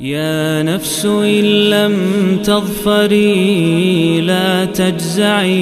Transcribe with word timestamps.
يا 0.00 0.62
نفس 0.62 1.06
إن 1.06 1.44
لم 1.70 1.96
تظفري 2.44 4.20
لا 4.20 4.64
تجزعي. 4.64 5.58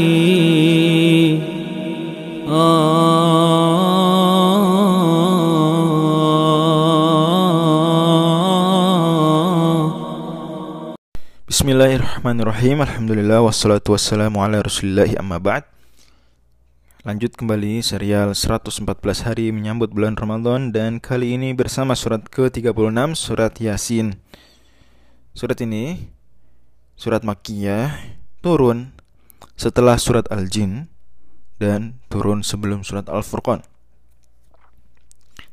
آه. 2.49 3.87
بسم 11.49 11.69
الله 11.69 11.97
الرحمن 11.97 12.41
الرحيم. 12.41 12.83
الحمد 12.83 13.11
لله 13.13 13.41
والصلاة 13.41 13.81
والسلام 13.89 14.39
على 14.39 14.61
رسول 14.61 14.91
الله. 14.91 15.17
أما 15.21 15.39
بعد 15.39 15.63
Lanjut 17.07 17.39
kembali 17.39 17.87
serial 17.87 18.35
114 18.35 18.83
hari 19.23 19.55
menyambut 19.55 19.95
bulan 19.95 20.19
Ramadan 20.19 20.75
Dan 20.75 20.99
kali 20.99 21.39
ini 21.39 21.55
bersama 21.55 21.95
surat 21.95 22.27
ke-36 22.27 22.75
Surat 23.15 23.55
Yasin. 23.63 24.19
Surat 25.31 25.55
ini 25.63 26.11
Surat 26.99 27.23
Makkiyah 27.23 27.95
Turun 28.43 28.91
setelah 29.55 30.03
surat 30.03 30.27
Al-Jin 30.35 30.91
Dan 31.63 32.03
turun 32.11 32.43
sebelum 32.43 32.83
surat 32.83 33.07
Al-Furqan. 33.07 33.63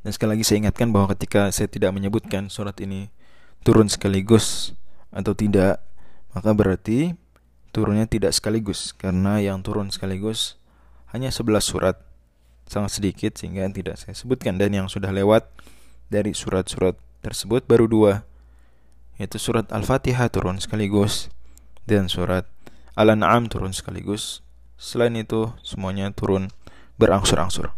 Dan 0.01 0.09
sekali 0.09 0.33
lagi 0.33 0.49
saya 0.49 0.65
ingatkan 0.65 0.89
bahwa 0.89 1.13
ketika 1.13 1.53
saya 1.53 1.69
tidak 1.69 1.93
menyebutkan 1.93 2.49
surat 2.49 2.81
ini 2.81 3.13
Turun 3.61 3.93
sekaligus 3.93 4.73
atau 5.13 5.37
tidak 5.37 5.85
maka 6.33 6.49
berarti 6.49 7.13
turunnya 7.69 8.09
tidak 8.09 8.33
sekaligus. 8.33 8.89
Karena 8.97 9.37
yang 9.37 9.61
turun 9.61 9.93
sekaligus 9.93 10.57
hanya 11.13 11.29
11 11.29 11.61
surat 11.61 11.95
sangat 12.65 12.99
sedikit 12.99 13.37
sehingga 13.37 13.63
tidak 13.69 14.01
saya 14.01 14.17
sebutkan 14.17 14.57
dan 14.57 14.73
yang 14.73 14.87
sudah 14.89 15.13
lewat 15.13 15.45
dari 16.09 16.33
surat-surat 16.33 16.97
tersebut 17.21 17.63
baru 17.69 17.85
dua 17.87 18.13
yaitu 19.21 19.37
surat 19.37 19.69
Al-Fatihah 19.69 20.27
turun 20.33 20.57
sekaligus 20.57 21.29
dan 21.85 22.09
surat 22.09 22.49
Al-An'am 22.97 23.47
turun 23.47 23.71
sekaligus 23.71 24.41
selain 24.75 25.13
itu 25.15 25.53
semuanya 25.61 26.09
turun 26.11 26.49
berangsur-angsur 26.97 27.71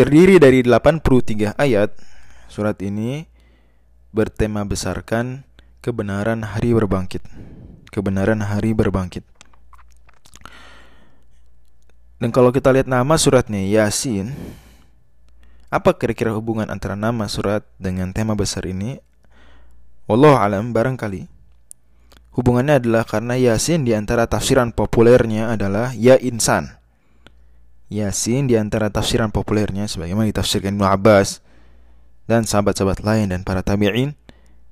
terdiri 0.00 0.40
dari 0.40 0.64
83 0.64 1.60
ayat 1.60 1.92
surat 2.48 2.80
ini 2.80 3.30
bertema 4.10 4.66
besarkan 4.66 5.46
kebenaran 5.78 6.42
hari 6.42 6.74
berbangkit. 6.74 7.22
Kebenaran 7.94 8.42
hari 8.42 8.74
berbangkit. 8.74 9.22
Dan 12.20 12.30
kalau 12.30 12.52
kita 12.52 12.68
lihat 12.68 12.84
nama 12.84 13.16
suratnya 13.16 13.64
Yasin, 13.64 14.36
apa 15.72 15.96
kira-kira 15.96 16.36
hubungan 16.36 16.68
antara 16.68 16.92
nama 16.92 17.24
surat 17.32 17.64
dengan 17.80 18.12
tema 18.12 18.36
besar 18.36 18.68
ini? 18.68 19.00
Wallahu 20.04 20.36
alam 20.36 20.76
barangkali 20.76 21.40
hubungannya 22.34 22.80
adalah 22.80 23.04
karena 23.04 23.34
Yasin 23.36 23.84
di 23.84 23.92
antara 23.92 24.24
tafsiran 24.24 24.72
populernya 24.72 25.52
adalah 25.52 25.92
ya 25.94 26.16
insan. 26.16 26.78
Yasin 27.90 28.46
di 28.46 28.54
antara 28.54 28.88
tafsiran 28.88 29.34
populernya 29.34 29.90
sebagaimana 29.90 30.30
ditafsirkan 30.30 30.78
Ibnu 30.78 30.86
Abbas 30.86 31.42
dan 32.30 32.46
sahabat-sahabat 32.46 33.02
lain 33.02 33.34
dan 33.34 33.42
para 33.42 33.66
tabi'in 33.66 34.14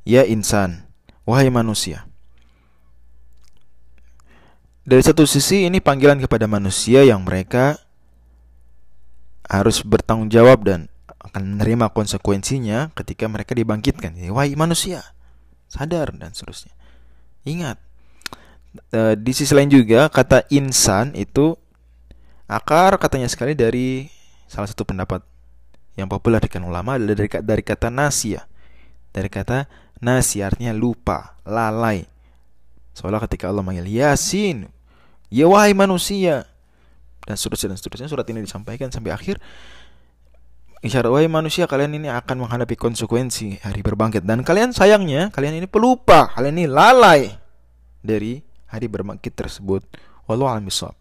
ya 0.06 0.22
insan 0.24 0.88
Wahai 1.28 1.52
manusia. 1.52 2.08
Dari 4.89 5.05
satu 5.05 5.28
sisi 5.28 5.69
ini 5.69 5.84
panggilan 5.84 6.17
kepada 6.17 6.48
manusia 6.48 7.05
yang 7.05 7.20
mereka 7.20 7.77
harus 9.45 9.84
bertanggung 9.84 10.33
jawab 10.33 10.64
dan 10.64 10.89
akan 11.28 11.61
menerima 11.61 11.92
konsekuensinya 11.92 12.89
ketika 12.97 13.28
mereka 13.28 13.53
dibangkitkan. 13.53 14.17
Wahai 14.33 14.56
manusia, 14.56 15.05
sadar 15.69 16.17
dan 16.17 16.33
seterusnya. 16.33 16.72
Ingat, 17.45 17.77
e, 18.89 19.12
di 19.20 19.33
sisi 19.36 19.53
lain 19.53 19.69
juga 19.69 20.08
kata 20.08 20.48
insan 20.48 21.12
itu 21.12 21.52
akar 22.48 22.96
katanya 22.96 23.29
sekali 23.29 23.52
dari 23.52 24.08
salah 24.48 24.73
satu 24.73 24.89
pendapat 24.89 25.20
yang 26.01 26.08
populer 26.08 26.41
dengan 26.41 26.73
ulama 26.73 26.96
adalah 26.96 27.12
dari, 27.12 27.29
dari 27.45 27.61
kata 27.61 27.92
nasia, 27.92 28.48
dari 29.12 29.29
kata 29.29 29.68
Nasi 29.98 30.39
artinya 30.46 30.70
lupa, 30.70 31.35
lalai. 31.42 32.07
Soalnya 32.95 33.18
ketika 33.27 33.51
Allah 33.51 33.67
manggil 33.67 33.86
Yasin, 33.91 34.70
ya 35.28 35.48
wahai 35.48 35.77
manusia, 35.77 36.48
dan 37.28 37.36
seterusnya 37.36 37.77
dan 37.77 37.78
seterusnya 37.78 38.08
surat 38.08 38.27
ini 38.33 38.44
disampaikan 38.44 38.89
sampai 38.89 39.12
akhir. 39.12 39.36
Isyarat 40.78 41.11
wahai 41.11 41.27
manusia 41.27 41.66
kalian 41.66 41.98
ini 41.98 42.06
akan 42.06 42.46
menghadapi 42.46 42.78
konsekuensi 42.78 43.67
hari 43.67 43.83
berbangkit 43.83 44.22
dan 44.22 44.46
kalian 44.46 44.70
sayangnya 44.70 45.27
kalian 45.34 45.58
ini 45.58 45.67
pelupa, 45.67 46.30
kalian 46.38 46.55
ini 46.55 46.67
lalai 46.70 47.34
dari 47.98 48.40
hari 48.70 48.86
berbangkit 48.86 49.34
tersebut. 49.34 49.83
Wallahu 50.30 50.55
a'lam 50.55 50.68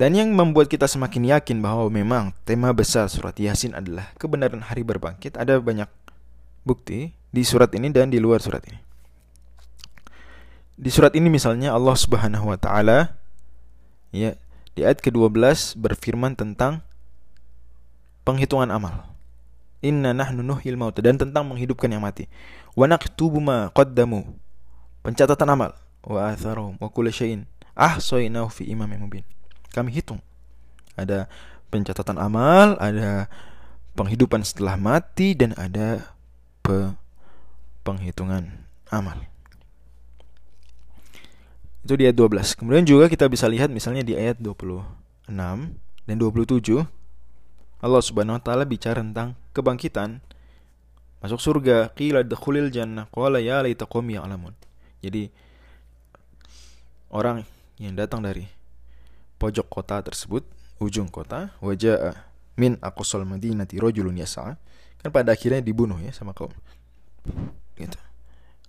Dan 0.00 0.10
yang 0.12 0.34
membuat 0.36 0.68
kita 0.68 0.84
semakin 0.84 1.32
yakin 1.32 1.64
bahwa 1.64 1.88
memang 1.88 2.36
tema 2.44 2.74
besar 2.76 3.08
surat 3.08 3.32
Yasin 3.38 3.72
adalah 3.72 4.12
kebenaran 4.20 4.60
hari 4.60 4.84
berbangkit 4.84 5.40
ada 5.40 5.56
banyak 5.56 5.88
bukti 6.66 7.16
di 7.32 7.42
surat 7.42 7.72
ini 7.72 7.88
dan 7.88 8.12
di 8.12 8.20
luar 8.20 8.44
surat 8.44 8.60
ini. 8.68 8.91
Di 10.76 10.88
surat 10.88 11.12
ini 11.12 11.28
misalnya 11.28 11.76
Allah 11.76 11.96
Subhanahu 11.96 12.48
wa 12.48 12.58
taala 12.58 13.16
ya 14.12 14.36
di 14.72 14.80
ayat 14.80 15.04
ke-12 15.04 15.76
berfirman 15.76 16.32
tentang 16.32 16.80
penghitungan 18.24 18.72
amal. 18.72 19.12
Inna 19.82 20.14
nahnu 20.14 20.46
nuhyil 20.46 20.78
mauta 20.78 21.02
dan 21.02 21.18
tentang 21.18 21.44
menghidupkan 21.44 21.90
yang 21.90 22.00
mati. 22.00 22.30
Wa 22.72 22.86
naktubu 22.86 23.42
ma 23.42 23.68
qaddamu. 23.74 24.24
Pencatatan 25.02 25.48
amal 25.50 25.74
wa 26.06 26.30
atharuhum 26.30 26.78
wa 26.78 26.88
kullu 26.88 27.10
syai'in 27.10 27.50
ahsaynahu 27.74 28.48
fi 28.48 28.70
imamin 28.70 29.02
mubin. 29.02 29.24
Kami 29.74 29.90
hitung. 29.90 30.22
Ada 30.94 31.26
pencatatan 31.72 32.20
amal, 32.20 32.76
ada 32.78 33.26
penghidupan 33.98 34.44
setelah 34.44 34.76
mati 34.76 35.34
dan 35.34 35.56
ada 35.56 36.14
pe 36.62 36.92
penghitungan 37.82 38.62
amal. 38.92 39.31
Itu 41.82 41.98
di 41.98 42.06
ayat 42.06 42.16
12. 42.18 42.58
Kemudian 42.58 42.84
juga 42.86 43.10
kita 43.10 43.26
bisa 43.26 43.50
lihat 43.50 43.68
misalnya 43.68 44.06
di 44.06 44.14
ayat 44.14 44.38
26 44.38 45.30
dan 46.06 46.16
27 46.18 46.86
Allah 47.82 48.02
Subhanahu 48.02 48.38
wa 48.38 48.42
taala 48.42 48.62
bicara 48.62 49.02
tentang 49.02 49.34
kebangkitan 49.50 50.22
masuk 51.18 51.38
surga 51.42 51.90
qila 51.94 52.22
dakhulil 52.22 52.70
jannah 52.70 53.10
qala 53.10 53.42
ya 53.42 53.62
laita 53.62 53.86
qaumi 53.86 54.14
ya'lamun. 54.14 54.54
Jadi 55.02 55.30
orang 57.10 57.42
yang 57.82 57.98
datang 57.98 58.22
dari 58.22 58.46
pojok 59.42 59.66
kota 59.66 59.98
tersebut, 60.06 60.46
ujung 60.78 61.10
kota, 61.10 61.50
wajah 61.58 62.14
min 62.56 62.78
aqsal 62.78 63.24
madinati 63.24 63.80
rajulun 63.80 64.20
yas'a 64.20 64.54
kan 65.02 65.10
pada 65.10 65.34
akhirnya 65.34 65.58
dibunuh 65.58 65.98
ya 65.98 66.14
sama 66.14 66.36
kaum 66.36 66.52
gitu 67.74 67.98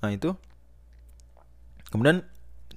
nah 0.01 0.09
itu 0.09 0.33
kemudian 1.93 2.25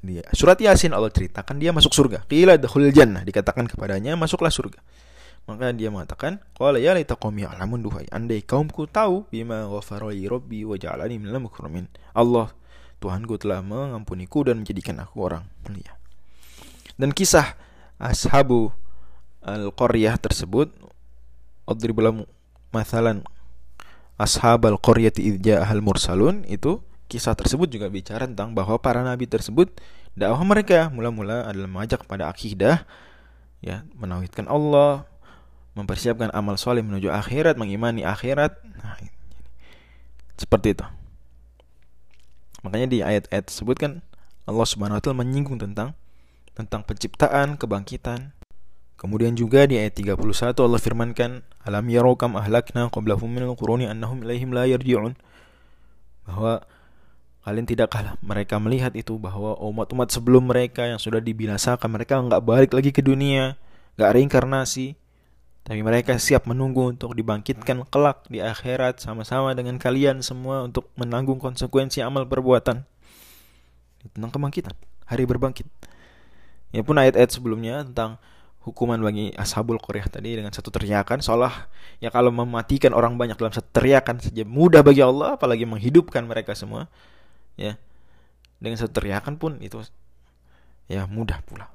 dia 0.06 0.22
surat 0.31 0.56
yasin 0.56 0.94
Allah 0.94 1.11
ceritakan 1.11 1.59
dia 1.59 1.75
masuk 1.75 1.91
surga. 1.91 2.22
Qila 2.31 2.55
dakhulil 2.56 2.94
jannah 2.94 3.27
dikatakan 3.27 3.67
kepadanya 3.67 4.15
masuklah 4.15 4.55
surga. 4.55 4.78
Maka 5.47 5.71
dia 5.75 5.91
mengatakan 5.91 6.43
qala 6.59 6.78
ya 6.83 6.94
laita 6.94 7.15
qaumi 7.15 7.47
ya'lamun 7.47 7.78
duhai 7.78 8.06
andai 8.11 8.43
kaumku 8.43 8.91
tahu 8.91 9.31
bima 9.31 9.66
ghafara 9.71 10.11
li 10.11 10.27
rabbi 10.27 10.66
wa 10.66 10.75
ja'alani 10.75 11.22
minal 11.22 11.39
mukramin 11.39 11.87
Allah 12.15 12.50
Tuhanku 12.99 13.37
telah 13.37 13.61
mengampuniku 13.61 14.43
dan 14.43 14.65
menjadikan 14.65 14.99
aku 14.99 15.22
orang 15.22 15.45
mulia. 15.62 15.95
Dan 16.97 17.12
kisah 17.12 17.55
ashabu 18.00 18.72
al-qaryah 19.45 20.19
tersebut 20.19 20.72
adrib 21.69 21.99
masalan 22.75 23.22
ashab 24.16 24.65
al-qaryati 24.65 25.22
al 25.55 25.84
mursalun 25.84 26.42
itu 26.48 26.80
kisah 27.07 27.36
tersebut 27.39 27.71
juga 27.71 27.86
bicara 27.92 28.27
tentang 28.27 28.57
bahwa 28.57 28.80
para 28.80 29.04
nabi 29.04 29.30
tersebut 29.30 29.71
dakwah 30.16 30.42
mereka 30.42 30.89
mula-mula 30.89 31.47
adalah 31.47 31.68
mengajak 31.68 32.03
kepada 32.03 32.33
akidah 32.33 32.89
ya 33.60 33.84
menauhidkan 33.95 34.48
Allah 34.48 35.04
mempersiapkan 35.77 36.33
amal 36.33 36.57
soleh 36.57 36.80
menuju 36.80 37.13
akhirat 37.13 37.60
mengimani 37.60 38.01
akhirat. 38.01 38.57
Nah, 38.80 38.97
seperti 40.41 40.72
itu. 40.72 40.86
Makanya 42.65 42.86
di 42.89 42.98
ayat-ayat 43.04 43.45
tersebut 43.47 43.77
kan 43.77 43.92
Allah 44.48 44.65
Subhanahu 44.65 44.97
wa 44.97 45.03
taala 45.04 45.21
menyinggung 45.21 45.60
tentang 45.60 45.92
tentang 46.57 46.80
penciptaan, 46.89 47.60
kebangkitan, 47.60 48.33
Kemudian 48.97 49.36
juga 49.36 49.68
di 49.68 49.77
ayat 49.77 49.92
31 49.92 50.65
Allah 50.65 50.80
firmankan, 50.80 51.45
"Alam 51.68 51.84
ahlakna 52.33 52.89
qablahum 52.89 53.28
minal 53.28 53.53
annahum 53.92 54.24
ilaihim 54.24 54.57
la 54.57 54.65
yarji'un." 54.65 55.13
Bahwa 56.24 56.65
kalian 57.47 57.63
tidakkah 57.63 58.19
mereka 58.27 58.59
melihat 58.59 58.91
itu 58.98 59.15
bahwa 59.22 59.54
umat-umat 59.63 60.10
sebelum 60.10 60.51
mereka 60.51 60.83
yang 60.83 60.98
sudah 60.98 61.22
dibinasakan 61.22 61.87
mereka 61.87 62.19
nggak 62.19 62.43
balik 62.43 62.75
lagi 62.75 62.91
ke 62.91 63.07
dunia, 63.07 63.54
nggak 63.95 64.10
reinkarnasi. 64.19 64.98
Tapi 65.63 65.83
mereka 65.83 66.19
siap 66.19 66.51
menunggu 66.51 66.91
untuk 66.91 67.15
dibangkitkan 67.15 67.87
kelak 67.87 68.27
di 68.27 68.43
akhirat 68.43 68.98
sama-sama 68.98 69.54
dengan 69.54 69.78
kalian 69.78 70.27
semua 70.27 70.66
untuk 70.66 70.91
menanggung 70.98 71.39
konsekuensi 71.39 72.03
amal 72.03 72.27
perbuatan. 72.27 72.83
Tentang 74.10 74.31
kebangkitan, 74.34 74.75
hari 75.07 75.22
berbangkit. 75.27 75.66
Ya 76.75 76.83
pun 76.83 76.99
ayat-ayat 76.99 77.31
sebelumnya 77.31 77.87
tentang 77.87 78.19
hukuman 78.66 78.99
bagi 78.99 79.31
ashabul 79.39 79.78
Qur'ah 79.78 80.10
tadi 80.10 80.34
dengan 80.34 80.51
satu 80.51 80.75
teriakan 80.75 81.22
seolah 81.22 81.71
ya 82.03 82.10
kalau 82.10 82.34
mematikan 82.34 82.91
orang 82.91 83.15
banyak 83.15 83.39
dalam 83.39 83.54
satu 83.54 83.71
teriakan 83.71 84.19
saja 84.19 84.42
mudah 84.42 84.83
bagi 84.83 85.07
Allah 85.07 85.39
apalagi 85.39 85.63
menghidupkan 85.63 86.27
mereka 86.27 86.59
semua 86.59 86.91
ya. 87.56 87.80
Dengan 88.56 88.80
satu 88.80 89.00
teriakan 89.00 89.36
pun 89.36 89.60
itu 89.60 89.80
ya 90.88 91.04
mudah 91.04 91.42
pula. 91.44 91.68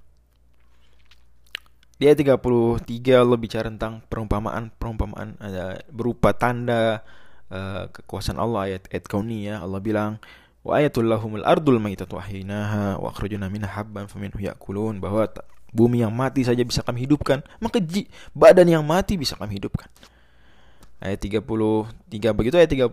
Di 2.02 2.10
ayat 2.10 2.18
33 2.18 2.82
Allah 3.14 3.38
bicara 3.38 3.70
tentang 3.70 4.02
perumpamaan 4.10 4.74
perumpamaan 4.74 5.38
ada 5.38 5.86
berupa 5.94 6.34
tanda 6.34 7.06
uh, 7.54 7.86
kekuasaan 7.94 8.42
Allah 8.42 8.74
ayat 8.74 8.90
ayat 8.90 9.06
kauniyah 9.06 9.62
Allah 9.62 9.78
bilang 9.78 10.18
wa 10.66 10.82
ayatul 10.82 11.06
lahumul 11.06 11.46
ardul 11.46 11.78
maitatu 11.78 12.18
ahyinaha 12.18 12.98
wa 12.98 13.14
akhrajna 13.14 13.54
minha 13.54 13.70
habban 13.70 14.10
faminhu 14.10 14.42
yakulun. 14.42 14.98
Bahwa 14.98 15.30
bumi 15.70 16.02
yang 16.02 16.10
mati 16.10 16.42
saja 16.42 16.66
bisa 16.66 16.82
kami 16.82 17.06
hidupkan 17.06 17.46
maka 17.62 17.78
badan 18.34 18.66
yang 18.66 18.82
mati 18.82 19.14
bisa 19.22 19.38
kami 19.38 19.62
hidupkan. 19.62 19.86
Ayat 20.98 21.22
33 21.22 21.46
begitu 22.34 22.58
ayat 22.58 22.70
30 22.70 22.90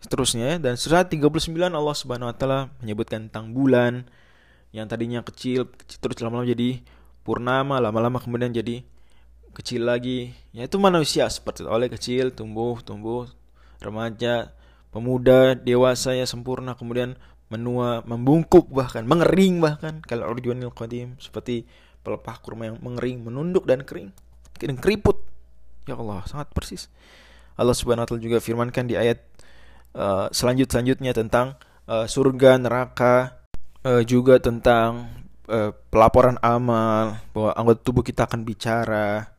seterusnya. 0.00 0.60
Dan 0.60 0.76
surat 0.76 1.08
39 1.08 1.52
Allah 1.72 1.96
Subhanahu 1.96 2.28
wa 2.30 2.36
taala 2.36 2.60
menyebutkan 2.80 3.28
tentang 3.28 3.52
bulan 3.52 4.06
yang 4.74 4.90
tadinya 4.90 5.24
kecil, 5.24 5.70
kecil 5.72 5.98
terus 6.02 6.20
lama-lama 6.20 6.48
jadi 6.48 6.84
purnama 7.26 7.82
lama-lama 7.82 8.22
kemudian 8.22 8.54
jadi 8.54 8.86
kecil 9.50 9.88
lagi. 9.88 10.30
Ya 10.54 10.68
itu 10.68 10.78
manusia 10.78 11.26
seperti 11.26 11.66
itu. 11.66 11.70
Oleh 11.72 11.88
kecil 11.90 12.30
tumbuh 12.30 12.78
tumbuh 12.84 13.26
remaja 13.82 14.54
pemuda 14.94 15.58
dewasa 15.58 16.14
ya 16.14 16.24
sempurna 16.28 16.78
kemudian 16.78 17.18
menua 17.50 18.06
membungkuk 18.06 18.70
bahkan 18.70 19.02
mengering 19.02 19.58
bahkan. 19.58 20.04
Kalau 20.06 20.30
urjuanil 20.30 20.70
qadim 20.70 21.18
seperti 21.18 21.66
pelepah 22.06 22.38
kurma 22.38 22.70
yang 22.70 22.78
mengering 22.78 23.26
menunduk 23.26 23.66
dan 23.66 23.82
kering 23.82 24.14
dan 24.60 24.78
keriput. 24.78 25.18
Ya 25.90 25.98
Allah 25.98 26.22
sangat 26.30 26.52
persis. 26.54 26.86
Allah 27.56 27.72
Subhanahu 27.72 28.04
wa 28.04 28.08
taala 28.12 28.22
juga 28.22 28.38
firmankan 28.38 28.84
di 28.84 28.94
ayat 28.94 29.24
uh, 29.96 30.28
selanjut 30.30 30.68
selanjutnya 30.68 31.16
tentang 31.16 31.56
uh, 31.88 32.04
surga 32.04 32.60
neraka 32.60 33.40
uh, 33.82 34.04
juga 34.04 34.38
tentang 34.38 35.08
uh, 35.48 35.72
pelaporan 35.90 36.36
amal 36.44 37.18
bahwa 37.32 37.50
anggota 37.56 37.80
tubuh 37.80 38.04
kita 38.04 38.28
akan 38.28 38.44
bicara. 38.44 39.32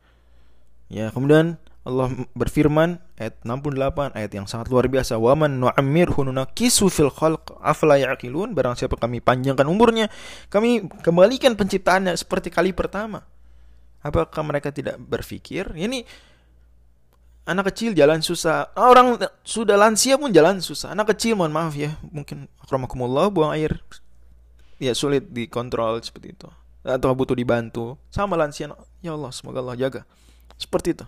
Ya, 0.88 1.12
kemudian 1.14 1.60
Allah 1.88 2.12
berfirman 2.36 3.00
ayat 3.16 3.40
68 3.48 4.12
ayat 4.12 4.30
yang 4.36 4.44
sangat 4.44 4.68
luar 4.68 4.92
biasa 4.92 5.16
wa 5.16 5.32
man 5.32 5.56
nu'ammirhu 5.56 6.20
nunakisu 6.20 6.92
fil 6.92 7.08
khalq 7.08 7.56
afala 7.64 7.96
yaqilun? 7.96 8.52
Barang 8.52 8.76
siapa 8.76 9.00
kami 9.00 9.24
panjangkan 9.24 9.64
umurnya 9.64 10.12
kami 10.52 10.84
kembalikan 11.00 11.56
penciptaannya 11.56 12.12
seperti 12.12 12.52
kali 12.52 12.76
pertama. 12.76 13.24
Apakah 14.04 14.44
mereka 14.44 14.68
tidak 14.68 15.00
berpikir 15.00 15.72
ini 15.74 16.04
anak 17.48 17.72
kecil 17.72 17.96
jalan 17.96 18.20
susah. 18.20 18.68
Orang 18.76 19.16
sudah 19.40 19.80
lansia 19.80 20.20
pun 20.20 20.28
jalan 20.28 20.60
susah. 20.60 20.92
Anak 20.92 21.16
kecil 21.16 21.34
mohon 21.34 21.50
maaf 21.50 21.72
ya. 21.72 21.96
Mungkin 22.12 22.44
akramakumullah 22.60 23.32
buang 23.32 23.56
air. 23.56 23.80
Ya 24.76 24.92
sulit 24.92 25.32
dikontrol 25.32 26.04
seperti 26.04 26.36
itu. 26.36 26.48
Atau 26.84 27.10
butuh 27.16 27.34
dibantu. 27.34 27.96
Sama 28.12 28.36
lansia. 28.36 28.70
Ya 29.00 29.16
Allah 29.16 29.32
semoga 29.32 29.64
Allah 29.64 29.80
jaga. 29.80 30.04
Seperti 30.60 30.92
itu. 30.92 31.06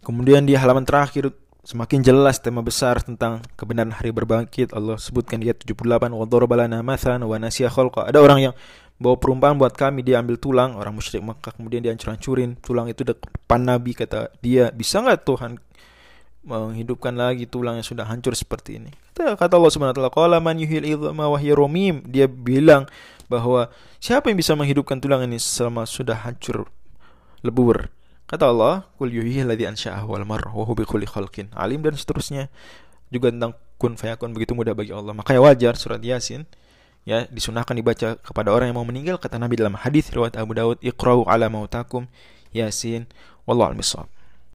Kemudian 0.00 0.46
di 0.46 0.56
halaman 0.56 0.86
terakhir 0.86 1.34
semakin 1.60 2.00
jelas 2.00 2.40
tema 2.40 2.64
besar 2.64 3.04
tentang 3.04 3.44
kebenaran 3.58 3.92
hari 3.92 4.14
berbangkit. 4.14 4.72
Allah 4.72 4.96
sebutkan 4.96 5.42
di 5.42 5.50
ayat 5.50 5.60
78 5.66 6.08
wa 6.14 6.24
darabalana 6.24 6.80
mathalan 6.80 7.26
wa 7.26 7.36
nasiya 7.36 7.68
khalqa. 7.68 8.08
Ada 8.08 8.22
orang 8.22 8.38
yang 8.48 8.54
bawa 8.96 9.16
perumpamaan 9.16 9.60
buat 9.60 9.76
kami 9.76 10.00
dia 10.00 10.20
ambil 10.24 10.40
tulang. 10.40 10.80
Orang 10.80 10.96
musyrik 10.96 11.20
maka 11.20 11.52
kemudian 11.52 11.84
dia 11.84 11.92
hancur-hancurin 11.92 12.56
tulang 12.64 12.88
itu 12.88 13.04
depan 13.04 13.60
nabi. 13.60 13.92
Kata 13.92 14.32
dia 14.40 14.72
bisa 14.72 15.04
nggak 15.04 15.20
Tuhan 15.28 15.60
menghidupkan 16.40 17.12
lagi 17.12 17.44
tulang 17.44 17.76
yang 17.76 17.86
sudah 17.86 18.08
hancur 18.08 18.32
seperti 18.32 18.80
ini. 18.80 18.90
Kata, 19.12 19.36
kata 19.36 19.54
Allah 19.60 19.72
Subhanahu 19.72 19.92
wa 19.92 19.98
taala, 19.98 20.12
"Qala 20.12 20.36
man 20.40 20.56
wa 20.56 21.38
romim." 21.52 22.00
Dia 22.08 22.24
bilang 22.26 22.88
bahwa 23.28 23.68
siapa 24.00 24.32
yang 24.32 24.40
bisa 24.40 24.56
menghidupkan 24.56 24.98
tulang 24.98 25.28
ini 25.28 25.36
selama 25.36 25.84
sudah 25.84 26.16
hancur 26.16 26.66
lebur? 27.44 27.92
Kata 28.24 28.48
Allah, 28.48 28.88
"Qul 28.96 29.12
yuhyil 29.12 29.44
ladzi 29.44 29.66
ansha'ahu 29.68 30.06
wal 30.16 30.24
mar 30.24 30.42
wa 30.54 30.64
huwa 30.64 30.86
khalqin 30.86 31.52
alim" 31.52 31.84
dan 31.84 31.98
seterusnya. 31.98 32.48
Juga 33.10 33.28
tentang 33.34 33.58
kun 33.76 33.98
fayakun 33.98 34.32
begitu 34.32 34.54
mudah 34.56 34.72
bagi 34.72 34.94
Allah. 34.94 35.12
Makanya 35.12 35.40
wajar 35.42 35.74
surat 35.76 36.00
Yasin 36.00 36.46
ya 37.08 37.24
disunahkan 37.32 37.72
dibaca 37.74 38.20
kepada 38.20 38.52
orang 38.52 38.70
yang 38.70 38.78
mau 38.78 38.86
meninggal 38.86 39.16
kata 39.16 39.40
Nabi 39.40 39.56
dalam 39.56 39.74
hadis 39.74 40.12
riwayat 40.12 40.36
Abu 40.36 40.52
Daud, 40.54 40.78
"Iqra'u 40.84 41.26
ala 41.26 41.48
mautakum 41.48 42.06
Yasin." 42.52 43.08
Wallahu 43.48 43.74
a'lam 43.74 44.19